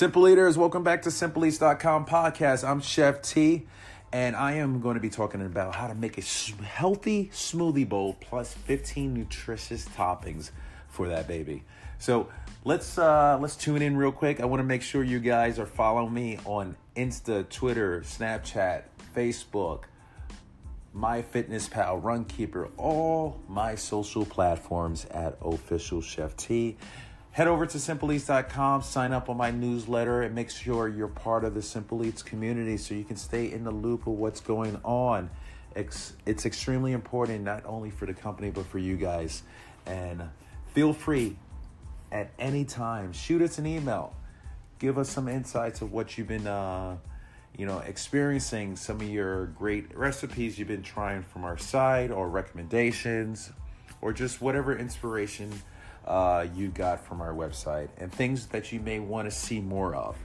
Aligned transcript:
Simple 0.00 0.26
Eaters, 0.26 0.56
welcome 0.56 0.82
back 0.82 1.02
to 1.02 1.10
SimpleEats.com 1.10 2.06
podcast. 2.06 2.66
I'm 2.66 2.80
Chef 2.80 3.20
T, 3.20 3.66
and 4.10 4.34
I 4.34 4.52
am 4.52 4.80
going 4.80 4.94
to 4.94 5.00
be 5.00 5.10
talking 5.10 5.44
about 5.44 5.74
how 5.74 5.88
to 5.88 5.94
make 5.94 6.16
a 6.16 6.22
healthy 6.64 7.28
smoothie 7.34 7.86
bowl 7.86 8.16
plus 8.18 8.54
15 8.54 9.12
nutritious 9.12 9.86
toppings 9.88 10.52
for 10.88 11.08
that 11.08 11.28
baby. 11.28 11.64
So 11.98 12.30
let's 12.64 12.96
uh, 12.96 13.36
let's 13.42 13.56
tune 13.56 13.82
in 13.82 13.94
real 13.94 14.10
quick. 14.10 14.40
I 14.40 14.46
want 14.46 14.60
to 14.60 14.64
make 14.64 14.80
sure 14.80 15.04
you 15.04 15.20
guys 15.20 15.58
are 15.58 15.66
following 15.66 16.14
me 16.14 16.38
on 16.46 16.76
Insta, 16.96 17.46
Twitter, 17.50 18.00
Snapchat, 18.00 18.84
Facebook, 19.14 19.82
My 20.94 21.20
Fitness 21.20 21.68
MyFitnessPal, 21.68 22.02
Runkeeper, 22.02 22.70
all 22.78 23.38
my 23.50 23.74
social 23.74 24.24
platforms 24.24 25.04
at 25.10 25.36
Official 25.42 26.00
Chef 26.00 26.34
T. 26.38 26.78
Head 27.32 27.46
over 27.46 27.64
to 27.64 27.78
simpleeats.com, 27.78 28.82
sign 28.82 29.12
up 29.12 29.28
on 29.28 29.36
my 29.36 29.52
newsletter, 29.52 30.22
and 30.22 30.34
make 30.34 30.50
sure 30.50 30.88
you're 30.88 31.06
part 31.06 31.44
of 31.44 31.54
the 31.54 31.62
Simple 31.62 32.04
Eats 32.04 32.24
community 32.24 32.76
so 32.76 32.92
you 32.92 33.04
can 33.04 33.16
stay 33.16 33.52
in 33.52 33.62
the 33.62 33.70
loop 33.70 34.08
of 34.08 34.14
what's 34.14 34.40
going 34.40 34.80
on. 34.82 35.30
It's, 35.76 36.14
it's 36.26 36.44
extremely 36.44 36.90
important, 36.90 37.44
not 37.44 37.64
only 37.66 37.90
for 37.90 38.06
the 38.06 38.14
company, 38.14 38.50
but 38.50 38.66
for 38.66 38.78
you 38.80 38.96
guys. 38.96 39.44
And 39.86 40.24
feel 40.74 40.92
free 40.92 41.36
at 42.10 42.32
any 42.36 42.64
time, 42.64 43.12
shoot 43.12 43.42
us 43.42 43.58
an 43.58 43.66
email. 43.66 44.12
Give 44.80 44.98
us 44.98 45.08
some 45.08 45.28
insights 45.28 45.82
of 45.82 45.92
what 45.92 46.18
you've 46.18 46.26
been, 46.26 46.48
uh, 46.48 46.96
you 47.56 47.64
know, 47.64 47.78
experiencing, 47.78 48.74
some 48.74 48.96
of 48.96 49.08
your 49.08 49.46
great 49.46 49.96
recipes 49.96 50.58
you've 50.58 50.66
been 50.66 50.82
trying 50.82 51.22
from 51.22 51.44
our 51.44 51.58
side, 51.58 52.10
or 52.10 52.28
recommendations, 52.28 53.52
or 54.02 54.12
just 54.12 54.40
whatever 54.40 54.76
inspiration 54.76 55.52
uh, 56.06 56.46
you 56.54 56.68
got 56.68 57.04
from 57.04 57.20
our 57.20 57.32
website 57.32 57.88
and 57.98 58.12
things 58.12 58.46
that 58.46 58.72
you 58.72 58.80
may 58.80 58.98
want 58.98 59.30
to 59.30 59.36
see 59.36 59.60
more 59.60 59.94
of. 59.94 60.16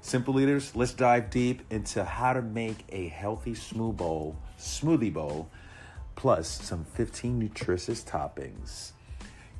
Simple 0.00 0.38
Eaters, 0.38 0.76
let's 0.76 0.92
dive 0.92 1.30
deep 1.30 1.62
into 1.70 2.04
how 2.04 2.34
to 2.34 2.42
make 2.42 2.84
a 2.90 3.08
healthy 3.08 3.54
smooth 3.54 3.96
bowl, 3.96 4.36
smoothie 4.58 5.12
bowl, 5.12 5.48
plus 6.14 6.48
some 6.48 6.84
15 6.84 7.38
nutritious 7.38 8.04
toppings. 8.04 8.92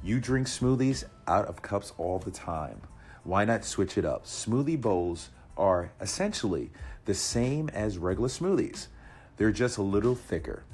You 0.03 0.21
drink 0.21 0.47
smoothies 0.47 1.05
out 1.27 1.47
of 1.47 1.63
cups 1.63 1.93
all 1.97 2.19
the 2.19 2.31
time. 2.31 2.83
Why 3.23 3.47
not 3.47 3.65
switch 3.65 3.97
it 3.97 4.05
up? 4.05 4.27
Smoothie 4.27 4.81
bowls 4.81 5.31
are 5.57 5.93
essentially 6.01 6.71
the 7.07 7.15
same 7.15 7.71
as 7.71 7.97
regular 7.97 8.29
smoothies. 8.29 8.89
They're 9.37 9.51
just 9.51 9.79
a 9.79 9.83
little 9.83 10.15
thicker. 10.15 10.65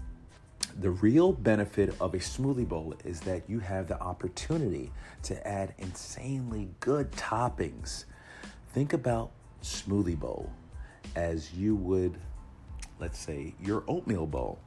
The 0.80 0.92
real 0.92 1.34
benefit 1.34 1.94
of 2.00 2.14
a 2.14 2.18
smoothie 2.18 2.66
bowl 2.66 2.94
is 3.04 3.20
that 3.20 3.42
you 3.50 3.58
have 3.58 3.86
the 3.86 4.00
opportunity 4.00 4.90
to 5.24 5.46
add 5.46 5.74
insanely 5.76 6.70
good 6.80 7.12
toppings. 7.12 8.06
Think 8.72 8.94
about 8.94 9.30
smoothie 9.62 10.18
bowl 10.18 10.50
as 11.14 11.52
you 11.52 11.76
would, 11.76 12.16
let's 12.98 13.18
say, 13.18 13.54
your 13.60 13.84
oatmeal 13.88 14.24
bowl. 14.24 14.58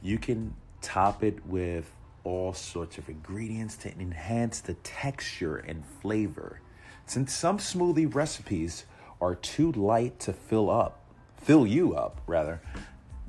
You 0.00 0.16
can 0.16 0.54
top 0.80 1.22
it 1.22 1.44
with 1.44 1.92
all 2.24 2.54
sorts 2.54 2.96
of 2.96 3.10
ingredients 3.10 3.76
to 3.78 3.92
enhance 4.00 4.60
the 4.60 4.74
texture 4.76 5.58
and 5.58 5.84
flavor. 6.00 6.62
Since 7.04 7.34
some 7.34 7.58
smoothie 7.58 8.14
recipes 8.14 8.86
are 9.20 9.34
too 9.34 9.72
light 9.72 10.20
to 10.20 10.32
fill 10.32 10.70
up, 10.70 11.04
fill 11.36 11.66
you 11.66 11.94
up 11.94 12.22
rather, 12.26 12.62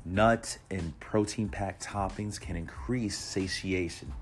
Nut 0.04 0.58
and 0.70 0.98
protein 0.98 1.48
packed 1.48 1.84
toppings 1.84 2.40
can 2.40 2.56
increase 2.56 3.16
satiation, 3.16 4.12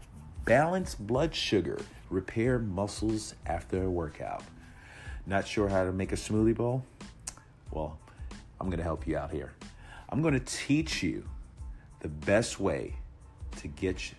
balance 0.45 0.95
blood 0.95 1.35
sugar, 1.35 1.79
repair 2.11 2.59
muscles 2.59 3.35
after 3.47 3.85
a 3.85 3.91
workout. 3.91 4.45
Not 5.27 5.47
sure 5.47 5.69
how 5.69 5.85
to 5.85 5.93
make 5.93 6.13
a 6.13 6.17
smoothie 6.17 6.55
bowl? 6.55 6.85
Well, 7.71 7.99
I'm 8.61 8.67
going 8.67 8.79
to 8.79 8.85
help 8.85 9.07
you 9.07 9.17
out 9.17 9.31
here. 9.31 9.53
I'm 10.11 10.21
going 10.21 10.35
to 10.35 10.41
teach 10.41 11.03
you 11.03 11.27
the 12.01 12.09
best 12.09 12.61
way 12.61 12.95
to 13.57 13.69
get 13.69 14.13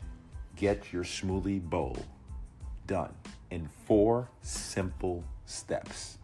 get 0.56 0.92
your 0.92 1.04
smoothie 1.04 1.62
bowl 1.62 1.98
done 2.88 3.14
in 3.50 3.68
four 3.86 4.30
simple 4.42 5.24
steps. 5.46 6.18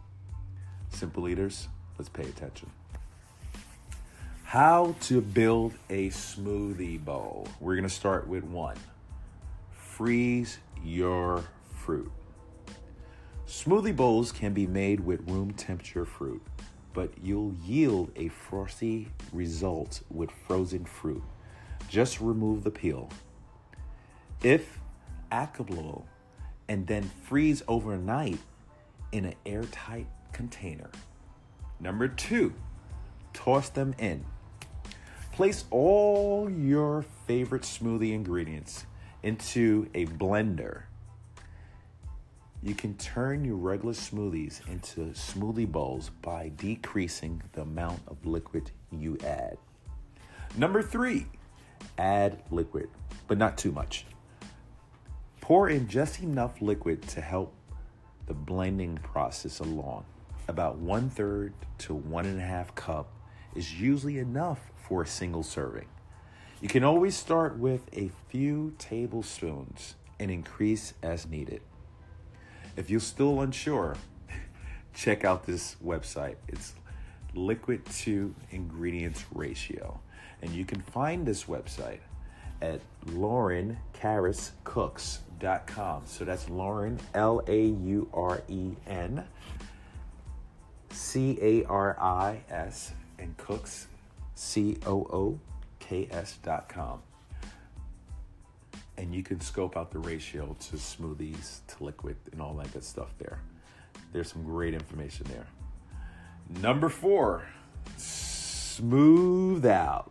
Simple 0.90 1.28
eaters, 1.28 1.68
let's 1.96 2.08
pay 2.08 2.22
attention. 2.22 2.70
How 4.48 4.94
to 5.02 5.20
build 5.20 5.74
a 5.90 6.08
smoothie 6.08 7.04
bowl. 7.04 7.46
We're 7.60 7.74
to 7.82 7.94
start 7.94 8.26
with 8.26 8.44
one 8.44 8.78
freeze 9.70 10.58
your 10.82 11.44
fruit. 11.70 12.10
Smoothie 13.46 13.94
bowls 13.94 14.32
can 14.32 14.54
be 14.54 14.66
made 14.66 15.00
with 15.00 15.28
room 15.28 15.52
temperature 15.52 16.06
fruit, 16.06 16.40
but 16.94 17.10
you'll 17.22 17.52
yield 17.62 18.10
a 18.16 18.28
frosty 18.28 19.08
result 19.34 20.00
with 20.10 20.30
frozen 20.46 20.86
fruit. 20.86 21.22
Just 21.90 22.18
remove 22.18 22.64
the 22.64 22.70
peel. 22.70 23.10
If 24.42 24.78
applicable, 25.30 26.06
and 26.70 26.86
then 26.86 27.02
freeze 27.24 27.62
overnight 27.68 28.38
in 29.12 29.26
an 29.26 29.34
airtight 29.44 30.06
container. 30.32 30.88
Number 31.80 32.08
two, 32.08 32.54
toss 33.34 33.68
them 33.68 33.94
in. 33.98 34.24
Place 35.38 35.66
all 35.70 36.50
your 36.50 37.04
favorite 37.28 37.62
smoothie 37.62 38.12
ingredients 38.12 38.86
into 39.22 39.88
a 39.94 40.04
blender. 40.06 40.82
You 42.60 42.74
can 42.74 42.96
turn 42.96 43.44
your 43.44 43.54
regular 43.54 43.92
smoothies 43.92 44.66
into 44.66 45.12
smoothie 45.12 45.70
bowls 45.70 46.10
by 46.22 46.50
decreasing 46.56 47.40
the 47.52 47.60
amount 47.60 48.00
of 48.08 48.26
liquid 48.26 48.72
you 48.90 49.16
add. 49.24 49.58
Number 50.56 50.82
three, 50.82 51.26
add 51.98 52.42
liquid, 52.50 52.88
but 53.28 53.38
not 53.38 53.56
too 53.56 53.70
much. 53.70 54.06
Pour 55.40 55.68
in 55.68 55.86
just 55.86 56.20
enough 56.20 56.60
liquid 56.60 57.06
to 57.10 57.20
help 57.20 57.54
the 58.26 58.34
blending 58.34 58.98
process 59.04 59.60
along. 59.60 60.04
About 60.48 60.78
one 60.78 61.08
third 61.08 61.54
to 61.78 61.94
one 61.94 62.26
and 62.26 62.40
a 62.40 62.44
half 62.44 62.74
cup 62.74 63.12
is 63.54 63.80
usually 63.80 64.18
enough 64.18 64.70
for 64.76 65.02
a 65.02 65.06
single 65.06 65.42
serving. 65.42 65.88
You 66.60 66.68
can 66.68 66.84
always 66.84 67.16
start 67.16 67.58
with 67.58 67.82
a 67.92 68.10
few 68.28 68.74
tablespoons 68.78 69.94
and 70.18 70.30
increase 70.30 70.94
as 71.02 71.26
needed. 71.26 71.62
If 72.76 72.90
you're 72.90 73.00
still 73.00 73.40
unsure, 73.40 73.96
check 74.94 75.24
out 75.24 75.46
this 75.46 75.76
website. 75.84 76.36
It's 76.48 76.74
liquid 77.34 77.84
to 77.86 78.34
ingredients 78.50 79.24
ratio. 79.32 80.00
And 80.42 80.50
you 80.52 80.64
can 80.64 80.80
find 80.80 81.26
this 81.26 81.44
website 81.44 82.00
at 82.60 82.80
laurencariscooks.com. 83.06 86.02
So 86.06 86.24
that's 86.24 86.48
Lauren, 86.48 86.98
L 87.14 87.40
A 87.46 87.66
U 87.66 88.08
R 88.12 88.42
E 88.48 88.72
N 88.86 89.24
C 90.90 91.38
A 91.40 91.62
R 91.64 91.96
I 92.00 92.42
S, 92.50 92.92
and 93.18 93.36
Cooks 93.36 93.86
C 94.34 94.78
O 94.86 95.00
O 95.12 95.40
K 95.80 96.08
S 96.10 96.38
dot 96.42 96.68
com. 96.68 97.02
And 98.96 99.14
you 99.14 99.22
can 99.22 99.40
scope 99.40 99.76
out 99.76 99.90
the 99.90 99.98
ratio 99.98 100.56
to 100.58 100.76
smoothies, 100.76 101.60
to 101.68 101.84
liquid, 101.84 102.16
and 102.32 102.42
all 102.42 102.54
that 102.54 102.72
good 102.72 102.84
stuff 102.84 103.14
there. 103.18 103.40
There's 104.12 104.32
some 104.32 104.42
great 104.42 104.74
information 104.74 105.26
there. 105.28 105.46
Number 106.60 106.88
four, 106.88 107.46
smooth 107.96 109.66
out. 109.66 110.10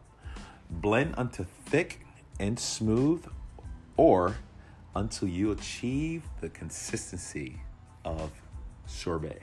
Blend 0.69 1.15
unto 1.17 1.45
thick 1.65 2.05
and 2.39 2.59
smooth 2.59 3.25
or 3.95 4.35
until 4.95 5.27
you 5.27 5.51
achieve 5.51 6.23
the 6.41 6.49
consistency 6.49 7.61
of 8.05 8.31
sorbet. 8.85 9.41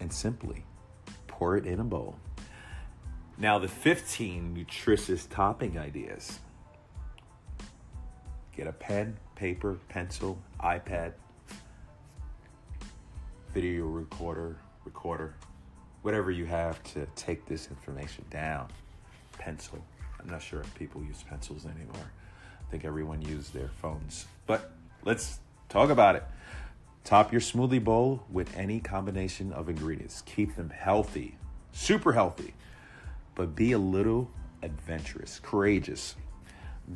And 0.00 0.12
simply 0.12 0.64
pour 1.34 1.56
it 1.56 1.66
in 1.66 1.80
a 1.80 1.84
bowl. 1.84 2.14
Now, 3.36 3.58
the 3.58 3.66
15 3.66 4.54
nutritious 4.54 5.26
topping 5.26 5.76
ideas. 5.76 6.38
Get 8.56 8.68
a 8.68 8.72
pen, 8.72 9.16
paper, 9.34 9.80
pencil, 9.88 10.38
iPad, 10.62 11.14
video 13.52 13.86
recorder, 13.86 14.56
recorder, 14.84 15.34
whatever 16.02 16.30
you 16.30 16.46
have 16.46 16.80
to 16.94 17.04
take 17.16 17.46
this 17.46 17.68
information 17.68 18.24
down. 18.30 18.68
Pencil. 19.36 19.84
I'm 20.20 20.28
not 20.28 20.40
sure 20.40 20.60
if 20.60 20.72
people 20.76 21.02
use 21.02 21.24
pencils 21.28 21.66
anymore. 21.66 22.10
I 22.60 22.70
think 22.70 22.84
everyone 22.84 23.22
uses 23.22 23.50
their 23.50 23.70
phones. 23.82 24.26
But 24.46 24.70
let's 25.04 25.40
talk 25.68 25.90
about 25.90 26.14
it. 26.14 26.22
Top 27.04 27.30
your 27.30 27.40
smoothie 27.40 27.84
bowl 27.84 28.24
with 28.30 28.56
any 28.56 28.80
combination 28.80 29.52
of 29.52 29.68
ingredients. 29.68 30.22
Keep 30.26 30.56
them 30.56 30.70
healthy, 30.70 31.36
super 31.72 32.12
healthy 32.12 32.54
but 33.34 33.54
be 33.54 33.72
a 33.72 33.78
little 33.78 34.30
adventurous, 34.62 35.40
courageous. 35.42 36.16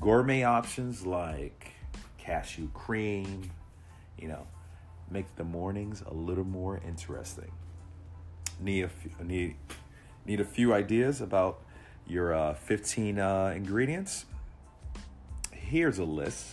Gourmet 0.01 0.43
options 0.45 1.07
like 1.07 1.73
cashew 2.19 2.69
cream, 2.75 3.51
you 4.19 4.29
know, 4.29 4.47
make 5.11 5.35
the 5.37 5.45
mornings 5.45 6.03
a 6.07 6.15
little 6.15 6.45
more 6.45 6.81
interesting. 6.87 7.51
need 8.61 8.85
a 8.85 8.89
few, 8.89 9.11
need 9.25 9.57
need 10.27 10.41
a 10.41 10.45
few 10.45 10.75
ideas 10.75 11.21
about 11.21 11.63
your 12.07 12.35
uh, 12.35 12.55
15 12.55 13.19
uh, 13.19 13.53
ingredients, 13.55 14.27
here's 15.53 15.99
a 15.99 16.05
list 16.05 16.47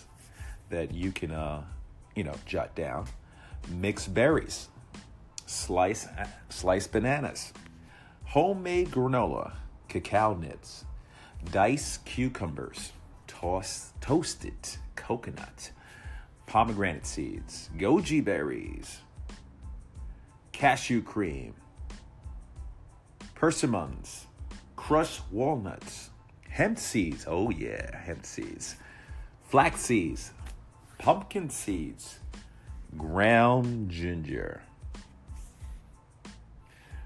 that 0.69 0.93
you 0.93 1.11
can 1.11 1.31
uh, 1.31 1.63
you 2.15 2.23
know 2.23 2.35
jot 2.45 2.73
down. 2.75 3.05
Mixed 3.69 4.13
berries, 4.13 4.69
slice 5.45 6.07
sliced 6.49 6.91
bananas, 6.91 7.51
homemade 8.25 8.91
granola, 8.91 9.53
cacao 9.87 10.35
nibs, 10.35 10.85
diced 11.51 12.05
cucumbers, 12.05 12.91
toss, 13.27 13.93
toasted 14.01 14.53
coconut, 14.95 15.71
pomegranate 16.45 17.05
seeds, 17.05 17.69
goji 17.77 18.23
berries, 18.23 18.99
cashew 20.51 21.01
cream, 21.01 21.53
persimmons, 23.33 24.27
crushed 24.75 25.21
walnuts, 25.31 26.09
hemp 26.49 26.79
seeds. 26.79 27.25
Oh, 27.27 27.49
yeah, 27.49 27.97
hemp 27.97 28.25
seeds, 28.25 28.75
flax 29.43 29.81
seeds, 29.81 30.31
pumpkin 30.97 31.49
seeds, 31.49 32.19
ground 32.97 33.89
ginger. 33.89 34.61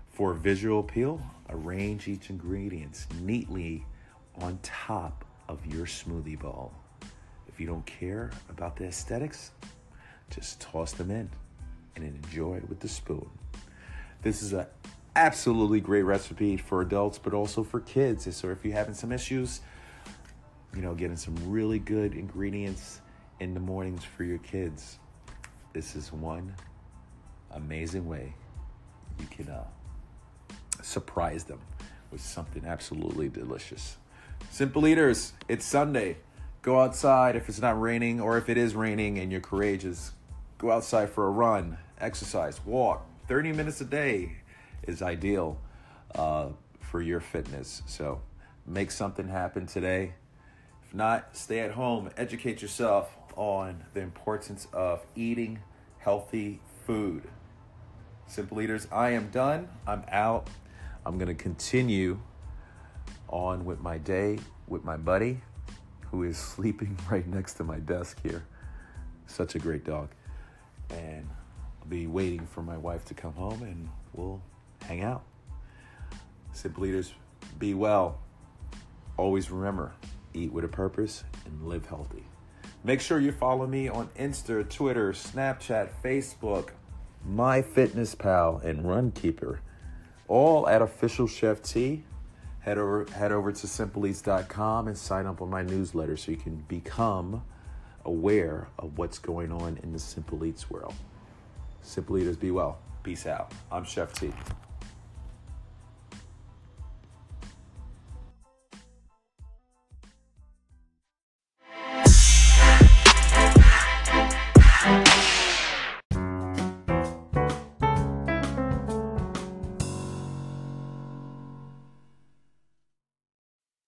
For 0.10 0.34
visual 0.34 0.82
appeal, 0.82 1.22
arrange 1.50 2.08
each 2.08 2.30
ingredient 2.30 3.08
neatly 3.22 3.86
on 4.42 4.60
top 4.62 5.26
of 5.48 5.66
your 5.66 5.86
smoothie 5.86 6.40
bowl. 6.40 6.74
If 7.48 7.60
you 7.60 7.68
don't 7.68 7.86
care 7.86 8.32
about 8.50 8.76
the 8.76 8.86
aesthetics, 8.86 9.52
just 10.30 10.62
toss 10.62 10.92
them 10.92 11.12
in 11.12 11.30
and 11.96 12.06
enjoy 12.06 12.56
it 12.56 12.70
with 12.70 12.80
the 12.80 12.88
spoon. 12.88 13.30
This 14.22 14.44
is 14.44 14.54
an 14.54 14.66
absolutely 15.16 15.80
great 15.80 16.04
recipe 16.04 16.58
for 16.58 16.82
adults, 16.82 17.18
but 17.18 17.34
also 17.34 17.64
for 17.64 17.80
kids. 17.80 18.34
So 18.36 18.50
if 18.50 18.64
you're 18.64 18.74
having 18.74 18.94
some 18.94 19.12
issues, 19.12 19.62
you 20.76 20.82
know, 20.82 20.94
getting 20.94 21.18
some 21.18 21.36
really 21.50 21.80
good 21.80 22.14
ingredients 22.14 23.02
in 23.40 23.54
the 23.54 23.60
mornings 23.60 24.04
for 24.04 24.24
your 24.24 24.38
kids, 24.40 25.00
this 25.74 25.96
is 25.96 26.12
one 26.12 26.54
amazing 27.52 28.08
way 28.08 28.34
you 29.20 29.28
can 29.28 29.50
uh, 29.50 29.64
surprise 30.82 31.44
them 31.44 31.60
with 32.12 32.22
something 32.22 32.66
absolutely 32.66 33.30
delicious. 33.30 33.98
Simple 34.50 34.88
Eaters, 34.88 35.34
it's 35.48 35.66
Sunday. 35.66 36.18
Go 36.62 36.80
outside 36.80 37.36
if 37.36 37.50
it's 37.50 37.62
not 37.62 37.80
raining, 37.80 38.20
or 38.20 38.38
if 38.38 38.50
it 38.50 38.58
is 38.58 38.76
raining 38.76 39.20
and 39.20 39.32
you're 39.32 39.42
courageous, 39.42 40.14
go 40.58 40.72
outside 40.72 41.10
for 41.10 41.28
a 41.28 41.30
run, 41.30 41.78
exercise, 42.00 42.60
walk. 42.66 43.06
30 43.28 43.54
minutes 43.54 43.80
a 43.82 43.86
day 43.86 44.38
is 44.84 45.02
ideal 45.02 45.60
uh, 46.16 46.48
for 46.80 47.02
your 47.02 47.20
fitness. 47.20 47.84
So 47.86 48.22
make 48.66 48.92
something 48.92 49.28
happen 49.28 49.68
today. 49.68 50.14
If 50.84 50.96
not, 50.96 51.36
stay 51.38 51.60
at 51.60 51.72
home, 51.72 52.10
educate 52.18 52.62
yourself 52.62 53.16
on 53.40 53.86
the 53.94 54.02
importance 54.02 54.68
of 54.74 55.02
eating 55.16 55.60
healthy 55.98 56.60
food. 56.86 57.24
Simple 58.28 58.62
Eaters, 58.62 58.86
I 58.92 59.12
am 59.12 59.30
done. 59.30 59.70
I'm 59.88 60.04
out. 60.12 60.50
I'm 61.06 61.18
going 61.18 61.30
to 61.30 61.42
continue 61.42 62.20
on 63.30 63.64
with 63.64 63.80
my 63.80 63.98
day 63.98 64.40
with 64.68 64.84
my 64.84 64.98
buddy 64.98 65.40
who 66.12 66.24
is 66.24 66.38
sleeping 66.56 66.98
right 67.10 67.26
next 67.26 67.54
to 67.56 67.64
my 67.64 67.80
desk 67.80 68.20
here. 68.22 68.44
Such 69.26 69.56
a 69.56 69.60
great 69.60 69.86
dog. 69.86 70.10
And 70.90 71.26
I'll 71.82 71.88
be 71.88 72.08
waiting 72.08 72.46
for 72.46 72.62
my 72.62 72.78
wife 72.78 73.06
to 73.06 73.14
come 73.14 73.34
home 73.34 73.64
and 73.64 73.88
we'll 74.12 74.42
hang 74.84 75.02
out. 75.02 75.24
Simple 76.52 76.86
Eaters, 76.86 77.14
be 77.58 77.74
well. 77.74 78.20
Always 79.16 79.50
remember 79.50 79.94
eat 80.34 80.52
with 80.52 80.66
a 80.66 80.70
purpose 80.70 81.24
and 81.46 81.66
live 81.66 81.86
healthy. 81.86 82.26
Make 82.84 83.02
sure 83.02 83.20
you 83.20 83.34
follow 83.34 83.68
me 83.68 83.90
on 83.90 84.08
Insta, 84.18 84.68
Twitter, 84.70 85.12
Snapchat, 85.12 85.90
Facebook, 86.04 86.70
MyFitnessPal, 87.30 88.64
and 88.64 88.86
Runkeeper, 88.86 89.60
all 90.30 90.68
at 90.70 90.82
Official 90.82 91.28
Chef 91.28 91.62
T. 91.62 92.06
Head 92.62 92.78
over, 92.78 93.06
head 93.14 93.32
over 93.32 93.52
to 93.52 93.68
simpleeats.com 93.68 94.88
and 94.88 94.98
sign 94.98 95.26
up 95.26 95.42
on 95.42 95.50
my 95.50 95.62
newsletter 95.62 96.16
so 96.16 96.32
you 96.32 96.38
can 96.38 96.56
become 96.68 97.44
aware 98.06 98.70
of 98.78 98.98
what's 98.98 99.20
going 99.20 99.52
on 99.52 99.78
in 99.84 99.92
the 99.92 100.00
Simple 100.00 100.46
Eats 100.46 100.70
world. 100.70 100.94
Simple 101.82 102.18
Eaters, 102.18 102.38
be 102.38 102.52
well. 102.52 102.80
Peace 103.04 103.26
out. 103.26 103.52
I'm 103.72 103.84
Chef 103.84 104.14
T. 104.14 104.32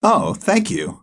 Oh, 0.04 0.34
thank 0.36 0.70
you. 0.70 1.01